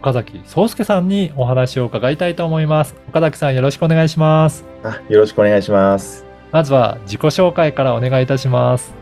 [0.00, 2.94] 岡崎壮介さんにお話を伺いたいと思います。
[3.08, 4.64] 岡崎さんよろしくお願いします。
[4.84, 6.24] あよろしくお願いします。
[6.52, 8.94] まずは自己紹介からお願いいたします。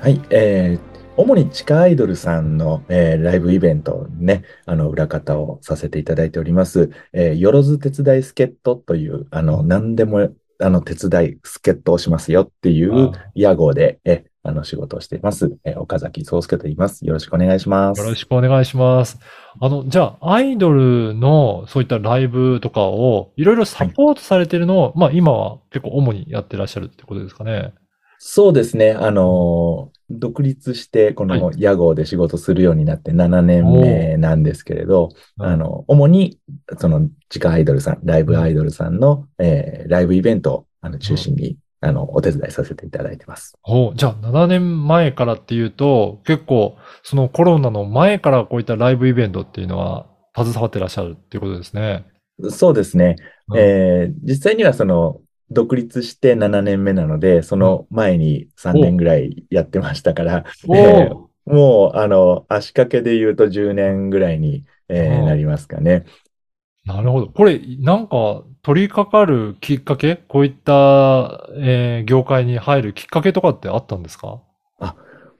[0.00, 6.90] はい、えー、主に地下アイドルさんの、えーライブイベントね、あの、裏方をさせていただいております。
[7.12, 15.56] えー、よろず手伝い助っ人という、あの、何でも、あの、手伝い助っ人をしますよっていうあ屋号で、えーあの、仕事をしています。
[15.64, 17.06] えー岡崎壮介と言います。
[17.06, 18.00] よろしくお願いします。
[18.00, 19.18] よろしくお願いします。
[19.60, 27.72] あの、じゃあ、アイドルのそういったライブとかをいろいろサポートされてるのを、まあ今は結構主にやってらっしゃるってことですかね。
[28.18, 28.92] そうですね。
[28.92, 36.38] あのー独立して、この屋号で仕事するようになって7年目なんですけれど、あの、主に、
[36.78, 43.54] その、地下アイドルさん、ライブアイドルさんの、えーライブイベントを、あの、中心に、あの、お手伝いさせていただいてます。
[43.62, 52.06] ほう、じゃあ7年前からっていうと、結構、そのコロナの前からこういったライブイベントっていうのは携わってらっしゃるっていうことですね。
[52.50, 53.16] そうですね。
[53.48, 66.04] うんえー実際にはその、独立して7年目なので、その前に3年ぐらいやってましたから、おえーおもう、あの、足掛けで言うと10年ぐらいに、えーうんなりますかね。
[66.84, 67.28] なるほど。
[67.28, 70.16] これ、なんか、取り掛かるきっかけ？
[70.16, 74.40] こういった、えー業界に入るきっかけとかってあったんですか？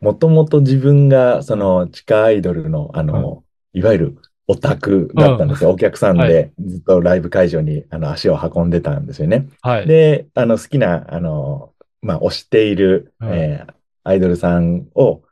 [0.00, 4.16] もともと自分が、その、地下アイドルの、あの、いわゆる
[4.48, 5.70] オタクだったんですよ。
[5.70, 9.48] お客さんはでずっとライブ会場に、あの、足を運んでたんですよね。
[9.60, 9.86] はい。
[9.86, 15.22] で、あの、好きな、あの、まあ、推している、うんえーアイドルさんを、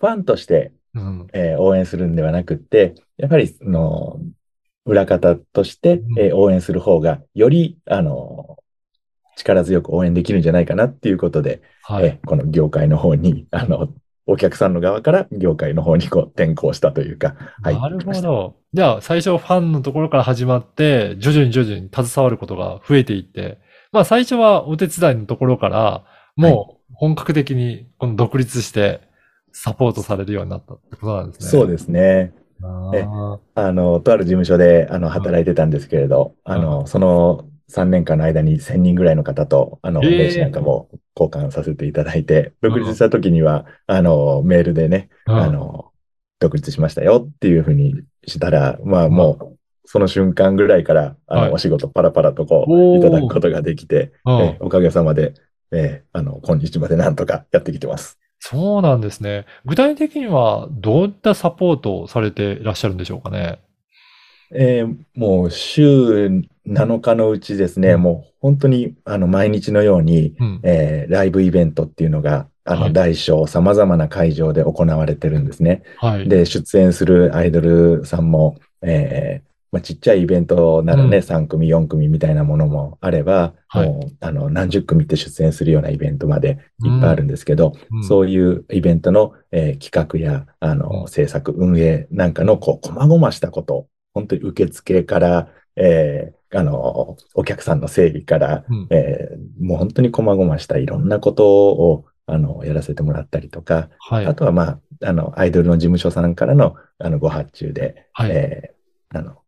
[0.00, 1.26] ファンとして、うん。
[1.32, 4.20] えー応援するんではなくって、やっぱり、その、
[4.88, 8.56] 裏方としてう、んえー応援する方が、より、あの、
[9.36, 12.06] 力強く応援できるんじゃないかなっていうことで、はい。
[12.06, 13.88] えこの業界の方に、あの、
[14.26, 17.80] お客さんの側から業界の方にこう転校したというか、はい。
[17.80, 18.56] なるほど。
[18.74, 23.58] じゃあ、最初ファンのところから始まって、徐々に徐々に携わることが増えていって、
[23.90, 26.04] まあ最初はお手伝いのところから、
[26.36, 29.00] もう本格的にこの独立して
[29.52, 31.48] サポートされるようになったってことなんですね。
[31.48, 32.34] そうですね。
[33.54, 36.54] あの、とある事務所で、あの、働いてたんですけれど、うん。
[36.54, 40.10] あの、その3年間の間に1000人ぐらいの方と、あの、えー。
[40.16, 45.38] 名刺なんかも交換させていただいて、独立した時には、あの、メールでね、うん。
[45.38, 45.92] あの、
[46.40, 47.94] 独立しましたよっていうふうに
[48.26, 51.50] したら、まあもう、その瞬間ぐらいから、あはい。
[51.50, 54.12] の、お仕事パラパラとこう、いただくことができて、
[54.60, 55.34] おかげさまで、
[55.72, 58.18] えあの、今日までなんとかやってきてます。
[58.40, 59.46] そうなんですね。
[59.64, 63.58] 具体的にはどういったサポートをされていらっしゃるんでしょうかね？
[64.54, 70.60] えーもう週7日のうちですね、うんもう本当にあの毎日のように、うん。
[70.62, 75.82] えーライブイベントっていうのが、あはいの大小様々な会場で行われてるんですね。
[75.96, 76.28] はい。
[76.28, 81.22] で、出演するアイドルさんも、えーまあ、ちっちゃいイベントならね、うん。
[81.22, 83.88] 3組、4組みたいなものもあれば、はい。
[83.88, 88.04] もうあの何十組って出演するようなイベントまでいっぱいあるんですけど、うん。
[88.04, 91.08] そういうイベントの、えー企画や、あの、うん。
[91.08, 98.86] 制作、運営なんかの、こう、細々したこと、本当に受付から、えーあの、お客さんの整理から、うん。
[98.90, 104.26] えーもう本当に細々したいろんなことを、あの、やらせてもらったりとか、はい。
[104.26, 108.30] あとは、まあ、あの、アイドルの事務所さんからの、あの、ご発注で、はい。
[108.32, 109.38] えーあの、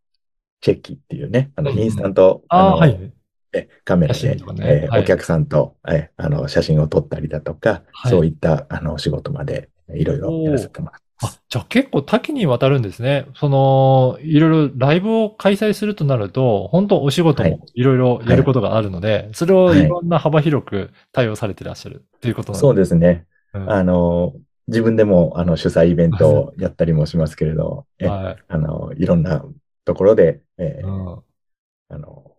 [0.61, 3.13] チェッキっていうね、あの、うんうんインスタント、ああ、のはい。
[3.53, 11.37] えカメラで写真とか、ねはいえーお客さんと、えーあの、写真を撮ったりだとか、はいそういった、あの、お仕事まで、いろいろやらせてもらってます。
[11.37, 13.25] あ、じゃあ結構多岐にわたるんですね。
[13.35, 23.25] その、いろいろライブを開催するとなると、本当お仕事はいもいろいろやることがあるので、それをはいいろんな幅広く対応されてらっしゃるっていうことなんそうですね。
[23.53, 24.33] うんあの、
[24.67, 28.37] 自分でも、あの、主催イベントをやったりもしますけれど、えはい。
[28.47, 29.43] あの、いろんな
[29.93, 31.23] ところで、えーうん
[31.89, 32.35] あの、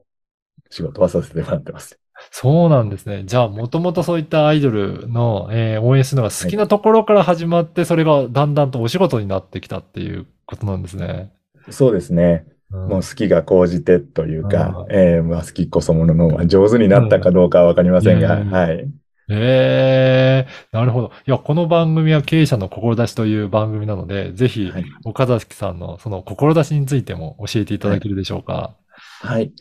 [0.71, 1.99] 仕事はさせてもらってます。
[2.31, 3.25] そうなんですね。
[3.27, 11.33] じゃあ、もともとそういったアイドルの、えー応援するのが好きなところから始まって、それがだんだんとお仕事になってきたっていうことなんですね。
[11.71, 12.47] そうですね。
[12.71, 18.91] うんもう好きが高じてというか、うんえーまあ、好きこそものの、まあ上手になったかどうかはわかりませんが、うんはい。
[19.29, 21.13] ええなるほど。
[21.27, 28.77] いや、この番組は経営者の志という番組なので、ぜひはい、岡崎さんのその志についても教えていただけるでしょうか。
[29.21, 29.53] はい。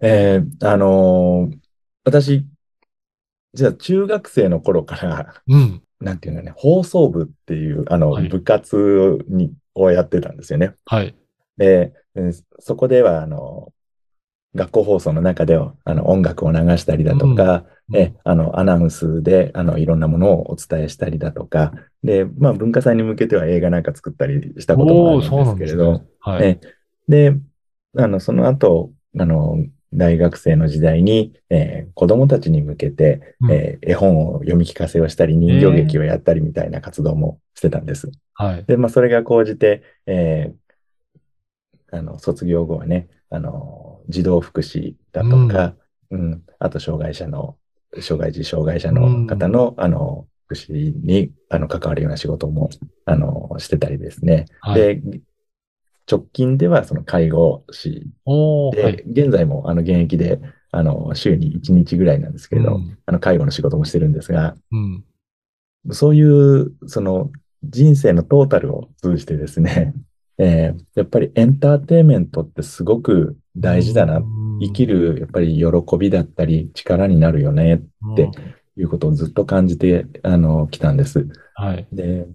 [0.00, 1.58] えーあのー
[2.06, 2.44] 私、
[3.54, 5.82] じゃあ中学生の頃から、うん。
[6.00, 10.74] なんていうのね、放送部っていう、あの、はい部活に、をやってたんですよね。
[10.84, 11.14] はい。
[11.56, 13.72] で、うんそこでは、あの、
[14.54, 21.72] 学校放送の中では、あの、音楽を流したりだとか、うんえ、あの、アナウンスで、あの、いろんなものをお伝えしたりだとか、
[22.02, 26.04] で、まあ、文化祭に向けては映画なんか作ったりしたこともあるんですけれど、ね。
[26.20, 26.44] はい。
[26.46, 26.60] え
[27.08, 27.36] で、
[27.98, 29.58] あの、その後、あの、
[29.92, 38.10] 大学生の時代に、えー子供たちに向けて、うんえー絵本を読み聞かせをしたり、人形劇をやったりみたいな活動もしてたんです。
[38.32, 38.64] はい。
[38.64, 40.64] で、まあ、それが講じて、えー
[41.92, 45.74] あの、卒業後はね、あの、児童福祉だとか、
[46.10, 47.56] うん、あと、障害者の、
[48.00, 52.70] 障害児、障害者の方の、あの、福祉に、あの、関わるような仕事も、
[53.04, 54.46] あの、してたりですね。
[54.60, 55.00] はい。
[55.00, 55.20] で、
[56.10, 58.06] 直近では、その介護士
[58.72, 59.04] で、はい。
[59.06, 60.40] 現在も、あの、現役で、
[60.70, 65.04] あの、週に1日ぐらいなんですけれど、うんあの、介護の仕事もしてるんですが、うん。
[65.90, 67.30] そういう、その、
[67.62, 69.94] 人生のトータルを通じてですね、
[70.36, 74.18] えーやっぱりエンターテインメントってすごく大事だな。
[74.18, 78.30] うん生きる、やっぱり喜びだったり、力になるよね、ってうん
[78.76, 81.28] いうことをずっと感じて、あの、来たんです。
[81.54, 81.86] はい。
[81.92, 82.26] で、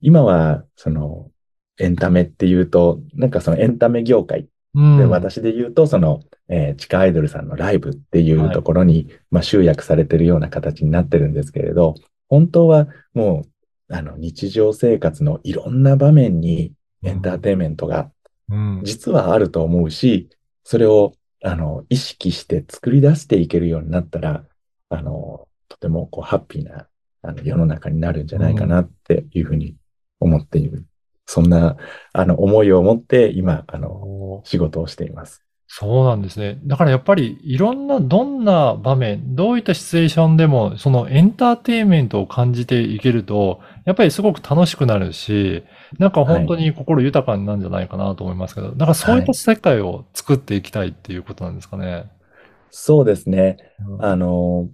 [0.00, 1.30] 今は、その、
[1.78, 11.94] エンタメっていうと、なんかそのエンタメ業界うんで、私で言うと、その、えー地下アイドルさんのライブっていうところに、まあ、集約されてるような形になってるんですけれど、
[12.28, 13.44] 本当はも
[13.88, 16.72] う、あの、日常生活のいろんな場面に
[17.02, 18.10] エンターテインメントが
[18.50, 18.80] うん。
[18.84, 20.28] 実はあると思うし、
[20.70, 24.44] それを、あの、意識して作り出していけるようになったら、
[24.88, 26.86] あの、とてもこう、ハッピーな、
[27.22, 29.74] あの、世の中になるんじゃないかなっていうふうに
[30.20, 30.86] 思っている。
[31.26, 31.76] そんな、
[32.12, 35.42] あの、思いを持って、今、あの、仕事をしています。
[35.72, 36.58] そうなんですね。
[36.64, 45.62] だからやっぱりいろんな、どんな場面、どういったシチュエーションでも、そのエンターテインメントを感じていけると、やっぱりすごく楽しくなるし、
[46.00, 52.10] なんか本当に心豊かになるんじゃないかなと思いますけど、だからそういった世界を作っていきたいっていうことなんですかね。
[52.72, 53.56] そうですね。
[53.88, 54.68] うんあの、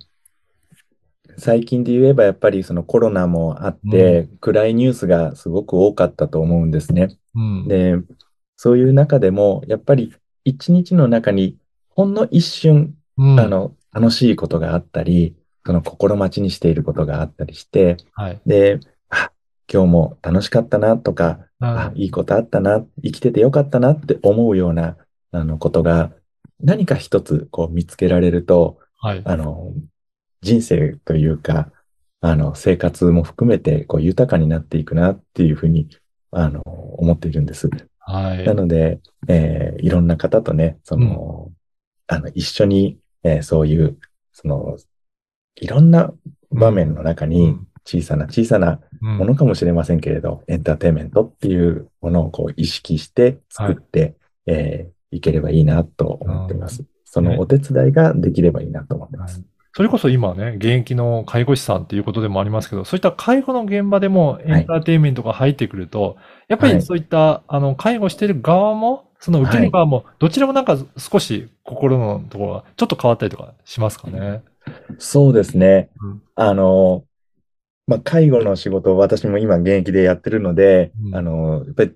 [1.37, 7.19] 最近で言えばやっぱりそのコロナもあって、暗いニュースがすごく多かったと思うんですね。
[7.35, 7.69] うん。
[7.69, 7.97] で、
[8.57, 10.15] そういう中でも、やっぱり
[10.47, 11.59] 一日の中に
[11.91, 15.35] ほんの一瞬、うんあの、楽しいことがあったり、
[15.67, 18.41] その心待ちにしていることがあったりして、はい。
[18.47, 18.79] で、
[19.09, 19.33] あ、
[19.71, 24.97] 今日も楽しかったなとか、あ、いいことあったな、生きててよかったなって思うような、
[25.33, 26.13] あの、ことが、
[26.61, 29.23] 何か一つ、こう見つけられると、はい。
[29.25, 29.73] あの、
[30.43, 31.73] 人生というか、
[32.21, 35.89] あの、生活も含めて、こう、豊かになっていくなっていうふうに、
[36.31, 37.69] あの、思っているんです。
[38.13, 38.47] はい。
[38.47, 41.53] なので、えーいろんな方とね、その、
[42.07, 43.99] あの、一緒に、えーそういう、
[44.33, 44.77] その、
[45.57, 46.13] いろんな
[46.51, 54.17] 場面の中うにん、小さな小さなうんものかもしれませんけれど、エンターテインメントっていうものをこう意識して作って、
[54.47, 56.85] えーいければいいなと思っています。
[57.05, 59.45] そのお手伝いができればいいなと思ってます。
[59.77, 66.17] それこそ今ね、現役の介護士さんっていうことでもありますけど、そういった介護の現場でもエンターテインメントが入ってくると、
[66.49, 74.43] やっぱはいりそういった、あの、介護してる側も、その受ける側も、どちらもなんか少し心のところがちょっと変わったりとかしますかね？
[74.97, 75.91] そうですね。
[76.01, 77.05] うんあの、
[77.87, 81.93] まあ、介護の仕事を私も今現役でやってるので、うんあの、やっぱり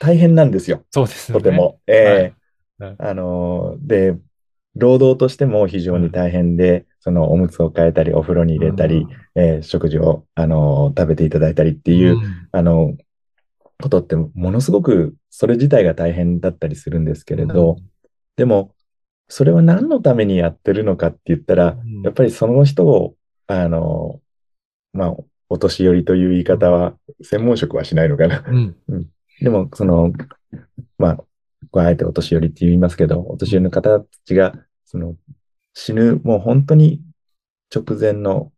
[0.00, 0.82] 大変なんですよ。
[0.90, 1.42] そうですよね。
[1.44, 1.78] とても。
[1.86, 2.34] え
[2.78, 4.18] えはいあの、で、
[4.76, 12.48] 労働としても非常に大変で、そのおむつを変えたり、お風呂に入れたり、えー食事を、あの、食べていただいたりってうん、いう、ん。
[12.52, 12.96] あの、
[13.80, 17.76] ことってものすごくそれ自体が大変だったりするんですけれど、
[18.36, 18.74] でも、
[19.28, 22.02] それは何のためにやってるのかって言ったら、うん。
[22.02, 23.16] やっぱりその人を、
[23.46, 24.20] あの、
[24.92, 25.16] まあ、
[25.48, 28.44] お年寄りという言い方は、専門職はしないのかな。
[28.46, 28.76] うん。
[29.40, 30.12] でも、その、
[30.98, 31.24] まあ、
[31.70, 34.54] こあえてお年寄りって言いますけど、お年寄りの方たちが、
[34.84, 35.16] その、
[35.74, 37.00] 死ぬ、もう本当に
[37.74, 38.52] 直前の。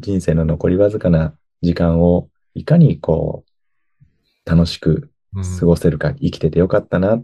[0.00, 3.44] 人生の残りわずかな時間を、いかにこ
[4.46, 5.10] う、楽しく
[5.58, 7.22] 過ごせるか、生きててよかったな。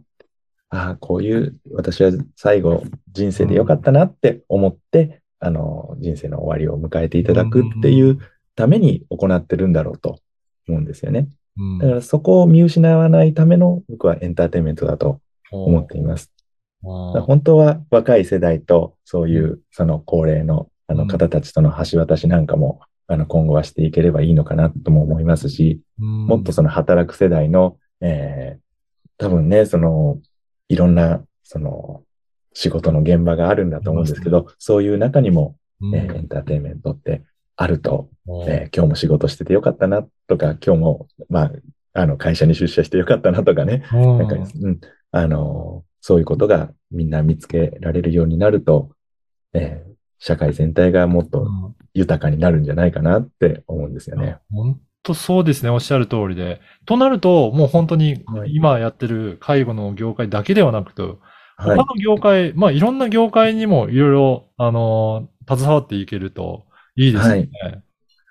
[0.68, 8.18] ああ、こういう、私は最後、人生でよかったなって思って、あの、人生の終わりを迎えていただくっていう
[8.54, 10.18] ために行ってるんだろうと
[10.68, 11.28] 思うんですよね。
[11.56, 11.78] うん。
[11.78, 16.32] だからそこを見失わないための僕はエンターテインメントだと思っています。
[16.82, 28.60] 本当は若い世代とそういうその高齢のあの方たちとの橋渡しなんかもあの今後はしていければいいのかなとも思いますし、もっとその働く世代の、えー
[29.18, 30.18] 多分ね、その
[30.68, 32.02] いろんなその
[32.54, 35.94] 仕事の現場があるんだと思うんですけど、そういう中にも、うん。
[35.94, 37.22] えーエンターテインメントって
[37.62, 38.08] あると、
[38.46, 41.52] えー今日も仕事しててよかったなとか、今日も、まあ、
[41.92, 44.80] あの、会社に出社してよかったなとかね、うんなんか、うん、
[45.12, 48.90] あの、そういうことがみんな見つけられるようになると、
[49.52, 49.90] えー
[50.22, 54.36] 社会全体がもっとうん豊かになるんじゃないかなって思うんですよね。
[54.52, 55.70] 本当そうですね。
[55.70, 56.60] おっしゃる通りで。
[56.84, 61.02] となると、もう本当にはい今やってる介護の業界だけではなくて、
[61.56, 61.84] 他はいの。
[62.02, 66.66] 業界、まあいろんな業界にもいろいろ、あの、携わっていけると
[67.00, 67.50] いいですよね。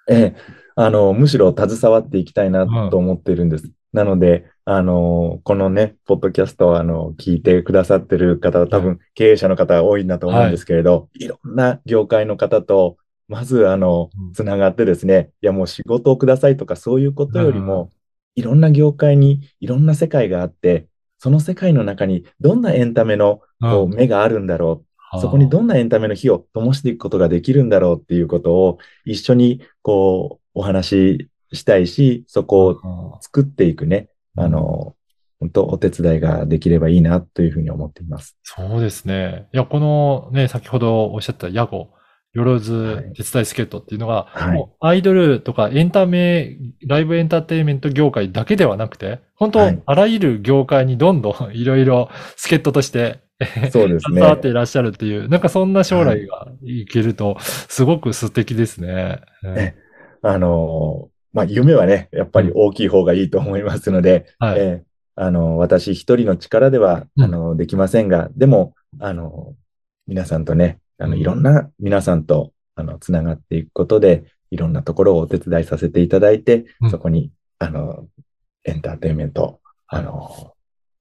[0.10, 0.36] ええ、
[0.76, 3.72] あの、むしろ携わっていきたいなと思ってるんです。
[3.94, 12.98] なので、あの、このね、ポッドキャストをあの、聞いてくださってる方は多分経営者の方が多いんだと思うんですけれど、い、ろんな業界の方と、
[13.28, 17.66] まずあのうん、つながってですね、いやもう仕事をくださいとかそういうことよりうん。
[17.66, 17.90] も、
[18.36, 23.94] いろんな業界にいろんな世界があって、その世界の中にどんなエンタメのこううん。
[23.94, 24.84] 目があるんだろうはあ
[25.20, 32.70] そこにどんなエンタメの火を灯していくことができるんだろうっていうことを一緒にこうお話ししたいし、そこを
[33.14, 34.96] うん作っていくね、あの、
[35.40, 38.38] 本当お手伝いができればいいなというふうに思っています。
[38.44, 39.48] そうですね。
[39.54, 41.92] いや、このね、先ほどおっしゃったヤゴ、
[42.34, 43.14] よろずはい。
[43.14, 44.58] 手伝い助っ人っていうのが、はい。
[44.58, 49.82] もうアイドルとかエンタメ、ライブエンターテインメント業界だけではなくて、本当、はい。
[49.86, 53.20] あらゆる業界にどんどん いろいろ助っ人として、
[53.72, 54.16] そうですね。
[54.16, 56.86] 携わっていらっしゃるっていう、なんかそんな将来がい。
[56.86, 59.22] けると、すごく素敵ですね。
[59.44, 59.74] え
[60.22, 64.60] あの、まあ、夢はね、やっぱり大きい方がいいと思いますので、はい。
[64.60, 64.90] えー
[65.22, 67.24] あの、私一人の力では、うん。
[67.26, 69.54] あの、できませんが、でも、あの、
[70.08, 78.08] 皆さんとね、あの、うんいろんな皆さんと、あの、つながっていくことで、いろんなところをお手伝いさせていただいて、うんそこに、あの、
[78.66, 80.54] エンターテインメントを、あの、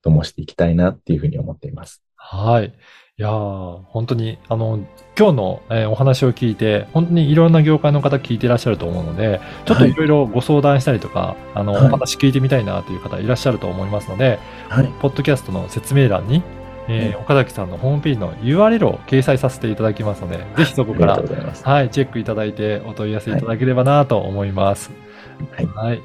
[0.03, 2.03] 灯していきたいなっていうふうに思っています。
[2.17, 2.75] はい。
[3.21, 4.79] いやー本当に、あの、
[5.19, 14.39] 今日の、えーお話を聞いて、本当にいろんな業界の方聞いてらっしゃると思うので、ちょっといろいろご相談したりとか、あの、はいお話聞いてみたいなという方いらっしゃると思いますので、
[14.69, 14.89] はい。
[15.01, 16.43] ポッドキャストの説明欄に、
[16.89, 21.15] えー岡崎さんのホームページの URL を掲載させていただきますので、ぜひそこから。
[21.17, 24.91] はい、チェックいただいてお問い合わせいただければなと思います。
[25.57, 25.67] はい。
[25.67, 26.03] はい。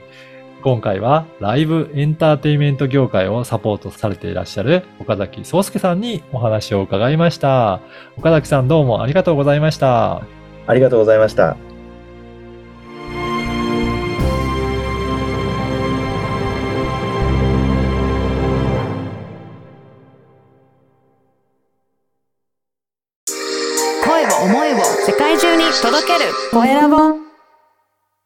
[0.63, 7.81] 今回はライブエンターテインメント業界をサポートされていらっしゃる岡崎壮介さんにお話を伺いました。
[8.17, 10.21] 岡崎さんどうもありがとうございました。
[10.65, 11.72] ありがとうございました。